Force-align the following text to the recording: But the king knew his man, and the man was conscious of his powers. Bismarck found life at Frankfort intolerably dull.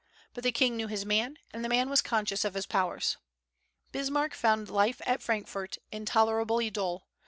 But 0.33 0.43
the 0.43 0.51
king 0.51 0.75
knew 0.75 0.87
his 0.87 1.05
man, 1.05 1.37
and 1.51 1.63
the 1.63 1.69
man 1.69 1.87
was 1.87 2.01
conscious 2.01 2.43
of 2.43 2.55
his 2.55 2.65
powers. 2.65 3.17
Bismarck 3.91 4.33
found 4.33 4.67
life 4.67 4.99
at 5.05 5.21
Frankfort 5.21 5.77
intolerably 5.91 6.71
dull. 6.71 7.07